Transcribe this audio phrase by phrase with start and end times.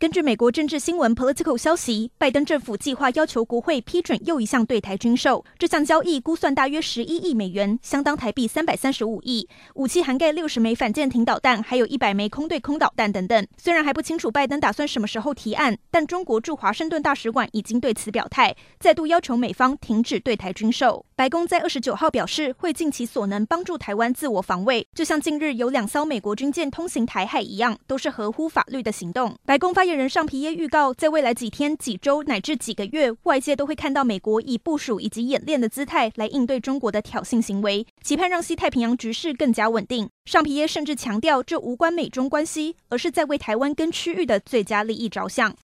[0.00, 9.48] 根据美国政治新闻 Political 消息，拜登政府计划要求国会批准又一项对台军售，这项交易估算大约十一亿美元，相当台币三百三十五亿。
[9.74, 13.44] 武器涵盖六十枚反舰艇导弹，还有一百枚空对空导弹等等。
[13.56, 21.04] 虽然还不清楚拜登打算什么时候提案，但中国驻华盛顿大使馆已经对此表态，再度要求美方停止对台军售。
[21.16, 29.34] 白宫在二十九号表示，会尽其所能帮助台湾自我防卫，就像近日有两艘美国军舰通行台海一样，都是合乎法律的行动。
[29.44, 40.06] 白宫发猎人尚皮耶预告，在未来几天、几周乃至几个月，外界都会看到美国以部署以及演练的姿态来应对中国的挑衅行为，期盼让西太平洋局势更加稳定。
[40.26, 45.56] 尚皮耶甚至强调，这无关美中关系，而是在为台湾跟区域的最佳利益着想。